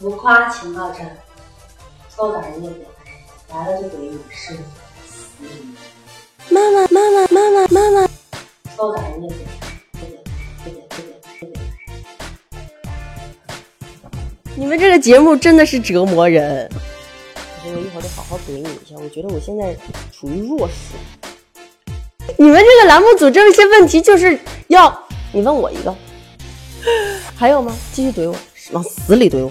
[0.00, 1.16] 浮夸情报站，
[2.14, 2.86] 偷打人家表
[3.50, 4.60] 来了就怼你是死
[5.38, 5.74] 你，
[6.50, 8.08] 妈妈妈妈妈妈妈妈，
[8.76, 9.36] 偷打人家表
[9.94, 10.18] 这个
[10.64, 11.08] 这个这个
[11.40, 11.52] 这个。
[14.56, 16.68] 你们这个节目真的是折磨人。
[17.64, 18.96] 我觉得我一会儿得好好怼你一下。
[18.96, 19.74] 我觉得我现在
[20.12, 20.74] 处于弱势。
[22.36, 24.38] 你们这个栏目组这些问题就是
[24.68, 25.94] 要你问我一个，
[27.34, 27.74] 还有吗？
[27.92, 28.36] 继续怼我，
[28.72, 29.50] 往死里怼我。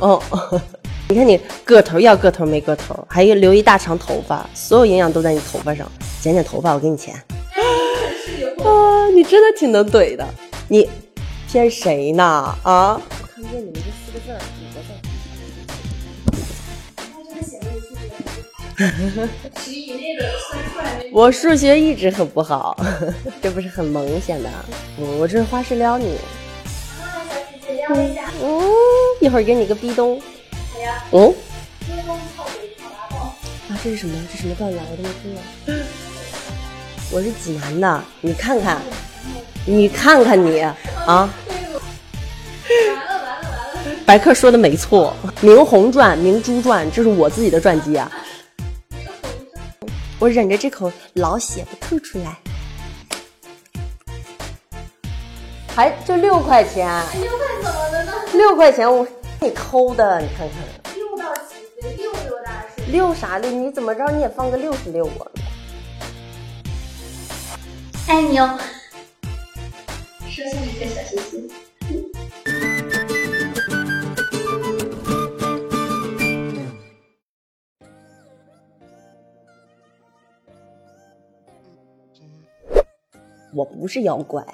[0.00, 0.20] 哦，
[1.08, 5.90] 你看你个头要个头没个头，还有留一大长头发，所有营养都在你头发上。
[6.20, 7.14] 剪剪头发，我给你钱。
[8.64, 10.26] 啊，你真的挺能怼的。
[10.68, 10.88] 你
[11.50, 12.24] 骗谁呢？
[12.62, 13.00] 啊？
[13.22, 14.94] 我看不见你们这四个字儿，五个字儿。
[21.12, 22.76] 我数学一直很不好，
[23.40, 24.50] 这不是很萌显的？
[24.98, 26.18] 嗯，我这是花式撩你。
[27.86, 28.16] 嗯，
[29.20, 30.20] 一会儿给你个逼咚。
[31.12, 31.34] 嗯。
[33.68, 34.14] 啊，这是什么？
[34.32, 34.82] 这什么造谣？
[34.90, 35.42] 我都没听过。
[37.10, 38.80] 我是济南的，你看看，
[39.66, 40.76] 你看看你啊。
[41.06, 41.28] 完了
[42.68, 43.96] 完了完了！
[44.04, 48.10] 白客说的没错，《明红传》《明珠传》，这是我自己的传记啊。
[50.18, 52.36] 我忍着这口老血不吐出来，
[55.74, 57.02] 还就六块钱？
[58.34, 60.94] 六块钱我给你抠的，你看看。
[60.96, 61.92] 六到几岁？
[61.96, 62.90] 六六大是？
[62.90, 63.48] 六啥六？
[63.50, 65.30] 你怎么着你也放个六十六啊？
[68.08, 68.58] 爱你哦，
[70.28, 71.50] 收下一个小心心。
[83.54, 84.44] 我不是妖怪，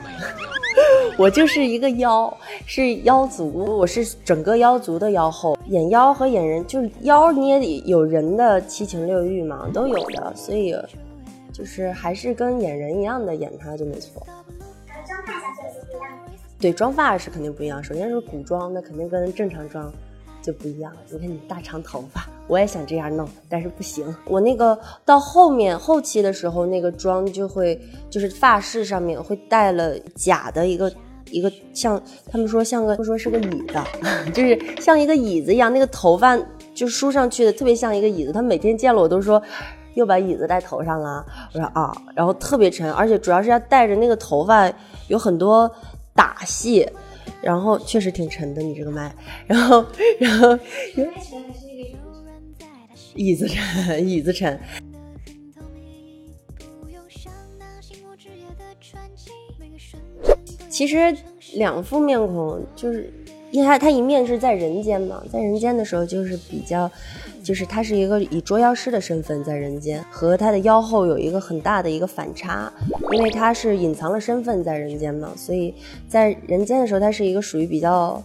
[1.19, 2.35] 我就是一个妖，
[2.67, 5.57] 是妖族，我是整个妖族的妖后。
[5.67, 10.75] 演妖和演人，就是妖你也得有人的七情六欲嘛，都有的，所以
[11.53, 14.27] 就是还是跟演人一样的演他就没错。
[15.07, 16.11] 妆发小姐是不一样。
[16.59, 17.83] 对，妆发是肯定不一样。
[17.83, 19.93] 首先是古装，那肯定跟正常妆
[20.43, 20.93] 就不一样。
[21.11, 24.15] 你看你大长头发，我也想这样弄，但是不行。
[24.25, 30.93] 我那个到后面后期的时候，那个妆就会就是发饰上面会带了假的一个
[31.31, 33.79] 一个像他们说像个说是个椅子，
[34.33, 36.39] 就是像一个椅子一样，那个头发
[36.75, 38.33] 就梳上去的特别像一个椅子。
[38.33, 39.43] 他每天见了我都说。
[39.95, 44.73] 又把椅子戴头上了，我说啊，然后特别沉，而且主要是要带着那个头发
[45.09, 45.69] 有很多
[46.15, 46.89] 打戏，
[47.43, 49.13] 然后确实挺沉的，你这个麦，
[49.49, 49.85] 然后
[50.21, 50.57] 然后
[53.17, 54.59] 椅子沉，椅子沉。
[60.71, 61.15] 其实
[61.55, 63.13] 两副面孔就是，
[63.51, 66.91] 因为他他一面是在人间嘛，在人间的时候就是比较。
[67.43, 72.71] 就是他是一个以捉妖师的身份在人间，和他的妖后有一个很大的一个反差，
[73.13, 75.75] 因为他是隐藏了身份在人间嘛，所以
[76.07, 78.23] 在人间的时候，他是一个属于比较，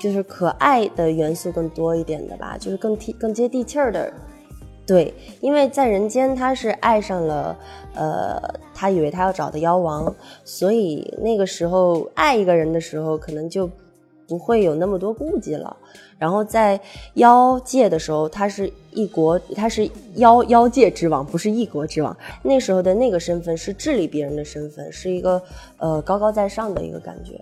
[0.00, 4.10] 就是可爱的元素更多一点的吧，就是更贴更接地气儿的。
[4.88, 5.12] 对，
[5.42, 7.54] 因为在人间他是爱上了，
[7.94, 8.40] 呃，
[8.74, 10.12] 他以为他要找的妖王，
[10.44, 13.70] 所以那个时候爱一个人的时候，可能就
[14.26, 15.76] 不会有那么多顾忌了。
[16.18, 16.80] 然后在
[17.14, 22.16] 妖界的时候，他是一国，他是妖妖界之王，不是一国之王。
[22.42, 25.42] 那时候的那个身份是治理别人的身份，是一个
[25.76, 27.38] 呃高高在上的一个感觉。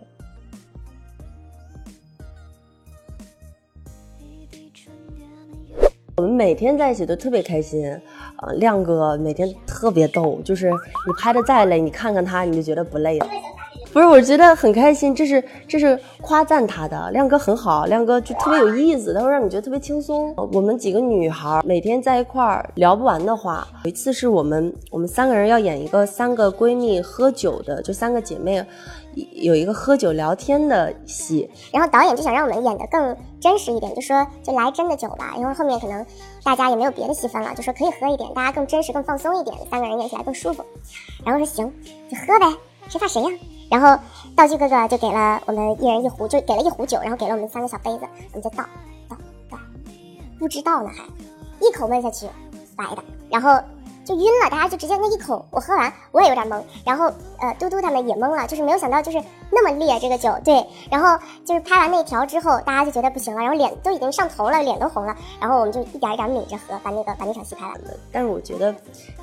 [6.18, 7.86] 我们每天在一起都特别开心，
[8.36, 13.26] 啊、亮哥每天特别逗，就是你拍的再累，你看看他，你就觉得不累了。
[13.92, 20.34] 不是，我觉得很开心，这是这是夸赞他的，亮哥很好，亮哥就特别有意思，他会让你觉得特别轻松。
[20.52, 28.64] 我们几个女孩每天在一块儿聊不完的话，有一次是我们我们三个人要演一个三个闺蜜喝酒的，就三个姐妹
[29.32, 33.16] 有一个喝酒聊天的戏，然后导演就想让我们演的更
[33.46, 36.04] 真实一点，就说就来真的酒吧，因为后面可能
[36.42, 40.64] 大家也没有别的戏份了，就说可以喝一点，大家更真实、更放松一点，三个人演起来更舒服。
[41.24, 41.72] 然后说行，
[42.10, 42.58] 就喝呗，
[42.88, 43.30] 谁怕谁呀？
[43.70, 44.02] 然后
[44.34, 48.00] 道具哥哥就给了我们一人一壶，就给了一壶酒，然后给了我们三个小杯子，
[48.32, 48.64] 我们就倒
[49.08, 49.16] 倒
[49.48, 49.58] 倒，
[50.40, 51.04] 不知道呢还
[51.64, 52.26] 一口闷下去，
[52.76, 53.56] 白的，然后
[54.06, 59.20] 就晕了，大家就直接那一口我喝完，我也有点懵，然后呃嘟嘟他们也懵了，就是没有想到就是
[59.50, 67.90] 那么烈这个酒，对，然后就是拍完那条之后，大家就觉得不行了，然后脸都已经上头了，脸都红了，然后我们就一点一点抿着喝，把那个把那场戏拍完了。
[68.12, 68.72] 但是我觉得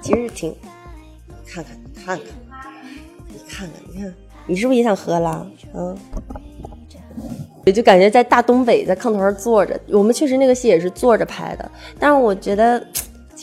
[0.01, 0.53] 其实挺，
[1.47, 1.73] 看看
[2.05, 2.19] 看看，
[3.29, 4.13] 你看看你看，
[4.45, 5.47] 你是不是也想喝了？
[5.73, 5.97] 嗯。
[7.65, 9.79] 我就感觉在大东北，在炕头上坐着。
[9.87, 12.85] 我们确实那个戏也是坐着拍的，但是我觉得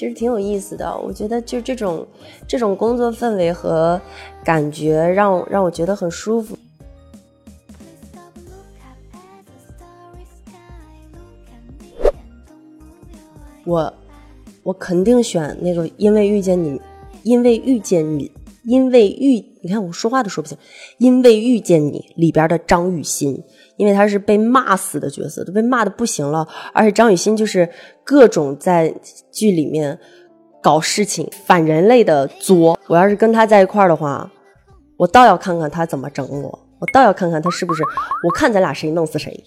[0.00, 0.99] 其实挺有意思的。
[0.99, 2.06] 我觉得就这种
[2.49, 4.00] 这种工作氛围和
[4.43, 6.56] 感觉让让我觉得很舒服。
[13.67, 13.93] 我
[14.62, 16.81] 我肯定选那个，因为遇见你，
[17.23, 18.32] 因为遇见你，
[18.64, 20.56] 因为遇，你看我说话都说不清，
[20.97, 23.43] 因为遇见你里边的张雨欣，
[23.81, 27.67] 因为他是被骂死的角色，都被骂的不行了，而且张雨欣就是
[28.05, 28.94] 各种在
[29.32, 29.99] 剧里面
[30.61, 32.79] 搞事情、反人类的作。
[32.88, 34.31] 我要是跟他在一块儿的话，
[34.99, 37.82] 我倒要看看他怎么整我，我倒要看看他是不是，
[38.23, 39.43] 我看咱俩谁弄死谁。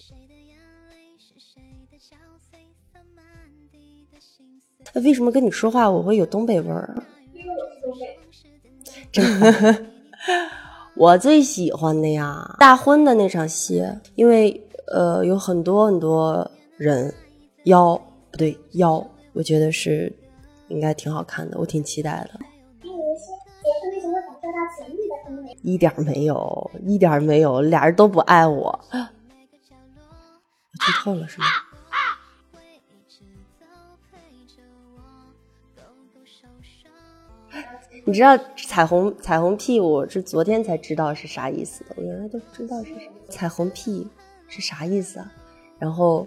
[4.82, 6.92] 他为什么跟你说话我会有东北味儿？
[7.32, 8.18] 因为我是东北。
[9.12, 9.86] 真的，
[10.96, 17.12] 我最喜欢的呀，大婚的那场戏，因为呃有很多很多人，
[17.64, 18.00] 妖
[18.30, 20.12] 不对妖，我觉得是
[20.68, 22.38] 应该挺好看的，我挺期待的。
[25.62, 28.80] 一点儿没有，一点儿没有，俩人都不爱我。
[28.92, 28.98] 我
[30.86, 31.46] 剧透了是吗？
[38.06, 43.00] 你知道彩虹彩虹屁，我是昨天才知道是啥意思的，我原来都不知道是啥。
[43.30, 44.06] 彩虹屁
[44.46, 45.32] 是啥意思啊？
[45.78, 46.26] 然后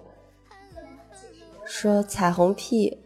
[1.65, 2.97] 说彩虹屁，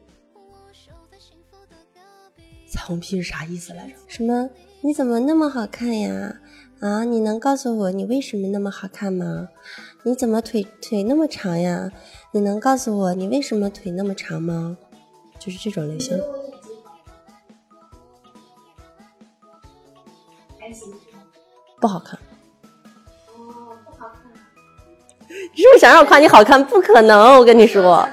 [2.65, 3.93] 彩虹屁是啥意思来着？
[4.07, 4.49] 什么？
[4.79, 6.39] 你怎么那么好看呀？
[6.79, 9.49] 啊，你能告诉我你为什么那么好看吗？
[10.03, 11.91] 你怎么腿腿那么长呀？
[12.31, 14.77] 你能告诉我你为什么腿那么长吗？
[15.37, 16.17] 就是这种类型。
[21.81, 22.17] 不好看。
[23.35, 24.31] 哦，不好看。
[25.27, 26.63] 你是不是想让我夸你好看？
[26.63, 28.07] 不可能，我跟你说。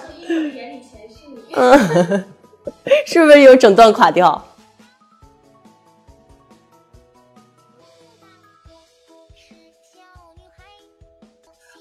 [1.54, 1.78] 嗯，
[3.06, 4.42] 是不是有整段垮掉？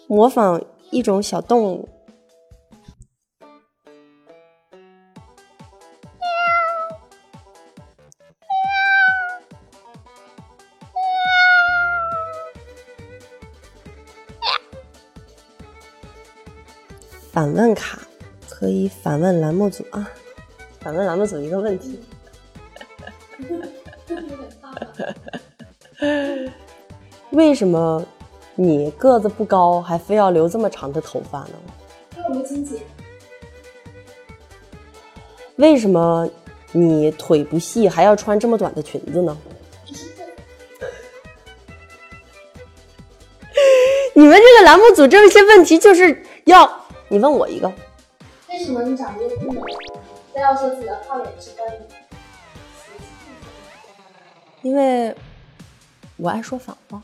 [0.07, 1.87] 模仿一种小动物。
[17.37, 17.99] 反问卡
[18.49, 20.09] 可以反问栏目组啊，
[20.79, 21.99] 反问栏目组一个问题：
[27.29, 28.03] 为什么
[28.55, 31.51] 你个子不高，还非要留这么长的头发呢？
[32.15, 32.81] 为我没经济。
[35.57, 36.27] 为什么
[36.71, 39.37] 你腿不细，还要穿这么短的裙子呢？
[44.15, 47.71] 你们这个栏目组这些问题就是要你问我一个，
[48.49, 49.61] 为什么你长得又不美，
[50.33, 51.87] 非要说自己的胖脸是关你？
[54.69, 55.15] 因为
[56.17, 57.01] 我爱说反话。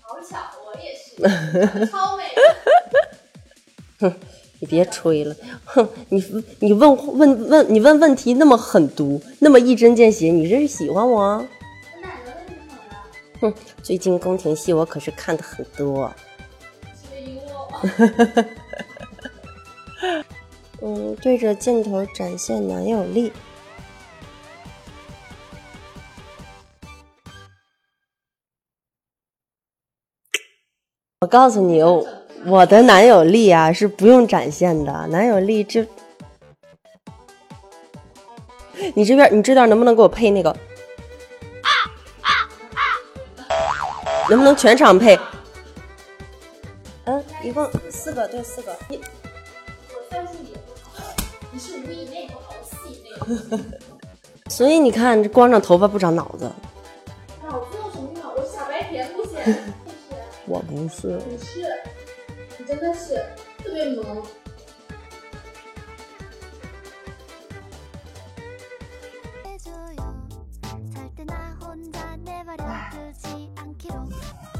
[0.00, 2.22] 好巧，我也是， 超美。
[3.98, 4.14] 哼，
[4.60, 5.34] 你别吹了，
[5.66, 6.22] 哼，你
[6.60, 11.44] 你问问问你问问题那么狠毒，那么一针见血，你这是喜欢我
[12.00, 12.54] 哪能问你？
[13.40, 16.14] 哼，最近宫廷戏我可是看的很多。
[17.88, 18.44] 是因为我。
[20.82, 23.32] 嗯，对着镜头展现男友力。
[31.20, 32.02] 我告诉你哦，
[32.46, 35.86] 我的男友力啊是不用展现的，男友力这，
[38.94, 40.56] 你这边你这段能不能给我配那个？
[44.30, 45.18] 能不能全场配？
[47.42, 48.76] 嗯，一共四个，对，四个。
[48.88, 51.04] 你我算术也不好，
[51.50, 53.10] 你是五以内不好，我四以内。
[54.48, 56.50] 所以你看，这光长头发不长脑子。
[57.42, 58.30] 脑子有什么用啊？
[58.36, 59.54] 我傻白甜不是？
[60.46, 61.72] 我不是，你是，
[62.58, 63.14] 你真的是
[63.62, 64.22] 特别萌。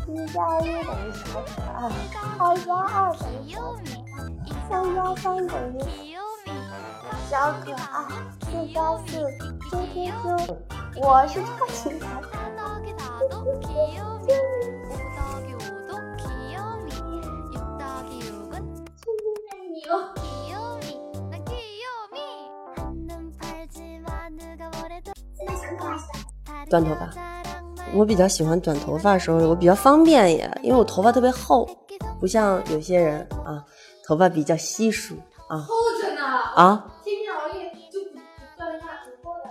[0.09, 1.73] 一加一等于小可爱，
[2.39, 3.85] 二加二等于小可
[4.17, 4.19] 爱，
[4.69, 5.77] 三加三等于
[7.29, 7.31] 小
[7.61, 7.77] 可爱，
[8.41, 8.77] 四加
[9.07, 9.09] 四
[9.71, 10.25] 啾啾啾，
[10.97, 12.09] 我是超级可爱。
[26.69, 27.30] 短头发。
[27.93, 31.69] 我比较喜欢短头发的时候，我比较方便也，因为我头发特别厚，
[32.21, 33.65] 不像有些人啊，
[34.05, 35.17] 头发比较稀疏
[35.49, 36.23] 啊厚着呢，
[36.55, 38.19] 啊，天天熬夜就不
[38.57, 39.51] 锻炼它很厚的。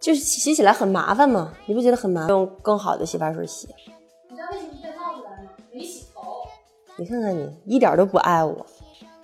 [0.00, 2.28] 就是洗起来很麻烦嘛，你不觉得很麻烦？
[2.30, 3.68] 用更好的洗发水洗。
[4.30, 5.50] 你知道为什么戴帽子来吗？
[5.72, 6.20] 没洗头，
[6.96, 8.64] 你看看你，一点都不爱我，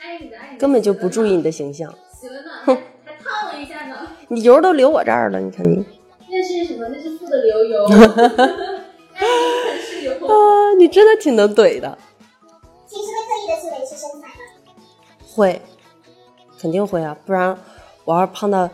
[0.00, 3.96] 爱你的爱你的，根本就不注意你的形象，洗了呢，还还烫了一下呢。
[4.28, 5.84] 你油都流我这儿了，你看你那
[6.66, 6.88] 是什么？
[6.88, 7.85] 那是富的流油。
[10.26, 11.99] 啊，你真的挺能怼的，
[12.90, 14.35] 平时会刻意的去维持身材吗？
[15.35, 15.62] 会，
[16.61, 17.56] 肯定会啊，不然
[18.04, 18.68] 我要是胖到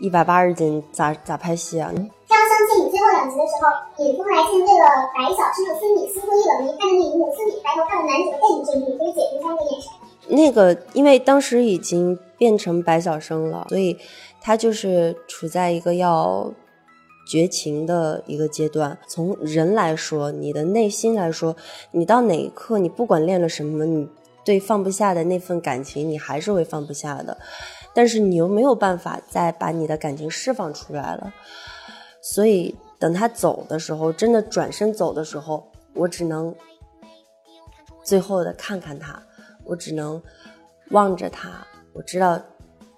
[0.00, 1.90] 一百八十斤，咋咋拍戏啊？
[1.92, 2.08] 这样
[2.48, 3.64] 相信你最后两集的时候，
[3.98, 9.90] 你后来竟对了白小生的孙女心灰意冷，一看着那一幕，孙女抬头看着男主的背影这一幕，可以解读一下那个眼神。
[10.28, 13.98] 那个，因为当时已经变成白小生了，所以
[14.40, 16.52] 他就是处在一个要
[17.26, 18.98] 绝情的一个阶段。
[19.06, 21.56] 从人来说，你的内心来说，
[21.90, 24.08] 你到哪一刻，你不管练了什么，你
[24.44, 27.36] 对放不下的那份感情，你还是会放不下的。
[27.94, 31.32] 但是你又没有办法再把你的感情释放出来了，
[32.22, 36.54] 所以等他走的时候，真的转身走的时候，我只能
[38.02, 39.22] 最后的看看他。
[39.64, 40.20] 我只能
[40.90, 42.36] 望着他，我知道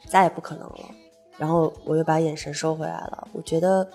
[0.09, 0.91] 再也不可能了，
[1.37, 3.29] 然后我又把眼神收回来了。
[3.35, 3.87] 我觉得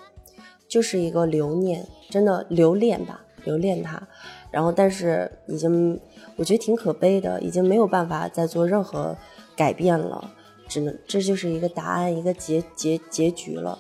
[0.70, 4.08] 就是一个留念，真的留恋吧，留恋他。
[4.52, 6.00] 然后，但是已经
[6.38, 9.18] 我觉得挺可悲的，已经没有办法再做任何
[9.56, 10.32] 改变了，
[10.68, 13.78] 只能这就是一个答案，一个结结结局了。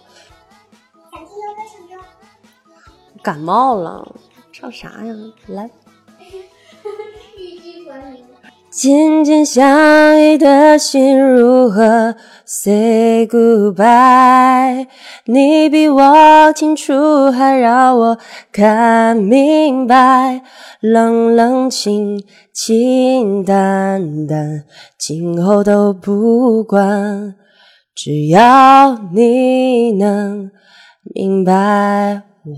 [3.21, 4.15] 感冒了，
[4.51, 5.15] 唱啥呀？
[5.47, 5.69] 来。
[8.79, 14.87] 紧紧相依的心如何 say goodbye？
[15.25, 18.17] 你比我清楚，还让我
[18.53, 20.41] 看明白。
[20.79, 24.63] 冷冷清清淡淡，
[24.97, 27.35] 今后都不管，
[27.93, 30.49] 只要你能
[31.13, 31.51] 明白
[32.45, 32.53] 我。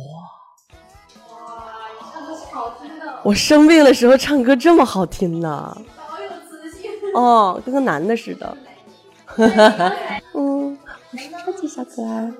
[1.34, 1.50] 哇，
[1.90, 5.76] 你唱歌是好听的，我生病的时候唱歌这么好听呢。
[7.14, 8.58] 哦，跟个男的似的。
[10.34, 10.78] 嗯，
[11.12, 12.32] 我是超级小可爱。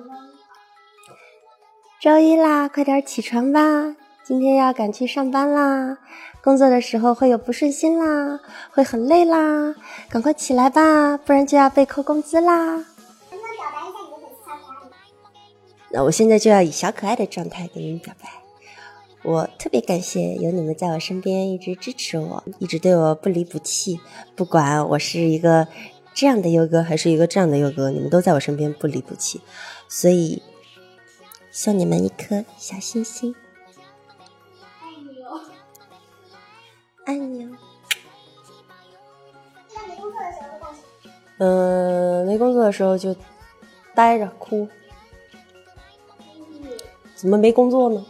[2.00, 5.98] 周一啦，快点起床吧，今天要赶去上班啦。
[6.42, 8.40] 工作的时候会有不顺心啦，
[8.72, 9.74] 会很累啦，
[10.08, 12.52] 赶快起来吧，不然就要被扣工资啦。
[12.52, 12.84] 能
[13.30, 14.90] 不能表达一下你的粉丝小可爱吗？
[15.92, 18.41] 那我现在就要以小可爱的状态给你们表白。
[19.24, 24.00] 我特别感谢有你们在我身边一直支持我，一直对我不离不弃。
[24.34, 25.68] 不管我是一个
[26.12, 29.40] 这样的优哥，还是一个这样的优哥，你们都在我身边不离不弃。
[29.88, 30.42] 所以
[31.52, 33.34] 送你们一颗小心心，
[34.80, 35.40] 爱你哦。
[37.04, 37.50] 爱你哦。
[39.70, 41.06] 一般没工作的时候会干什么？
[41.38, 43.14] 嗯、没工作的时候就
[43.94, 44.68] 待着哭。
[47.14, 48.04] 怎么没工作呢？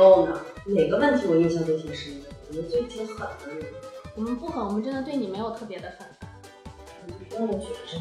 [0.00, 3.68] 够呢，哪个问题我印象都挺深的，我们就挺狠的那种。
[4.16, 6.06] 我们不狠，我们真的对你没有特别的狠。
[7.30, 8.00] 让我学生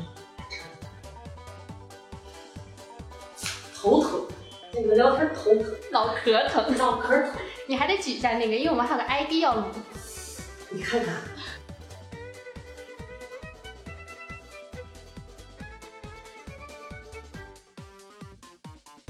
[3.75, 4.25] 头疼，
[4.71, 7.31] 跟你们聊天头疼，脑壳疼，脑壳疼。
[7.67, 9.63] 你还得举一下那个，因为我们还有个 ID 要录。
[10.69, 11.13] 你看看，